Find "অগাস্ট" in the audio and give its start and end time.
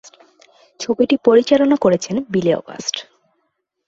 2.53-2.95